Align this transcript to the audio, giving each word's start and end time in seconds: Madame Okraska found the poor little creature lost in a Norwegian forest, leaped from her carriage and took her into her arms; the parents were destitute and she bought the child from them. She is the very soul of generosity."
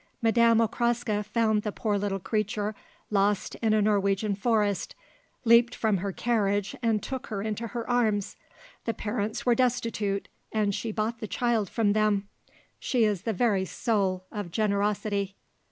Madame 0.19 0.59
Okraska 0.61 1.21
found 1.23 1.61
the 1.61 1.71
poor 1.71 1.95
little 1.95 2.17
creature 2.17 2.73
lost 3.11 3.53
in 3.61 3.71
a 3.75 3.83
Norwegian 3.83 4.33
forest, 4.33 4.95
leaped 5.45 5.75
from 5.75 5.97
her 5.97 6.11
carriage 6.11 6.75
and 6.81 7.03
took 7.03 7.27
her 7.27 7.43
into 7.43 7.67
her 7.67 7.87
arms; 7.87 8.35
the 8.85 8.95
parents 8.95 9.45
were 9.45 9.53
destitute 9.53 10.27
and 10.51 10.73
she 10.73 10.91
bought 10.91 11.19
the 11.19 11.27
child 11.27 11.69
from 11.69 11.93
them. 11.93 12.27
She 12.79 13.03
is 13.03 13.21
the 13.21 13.31
very 13.33 13.63
soul 13.63 14.25
of 14.31 14.49
generosity." 14.49 15.35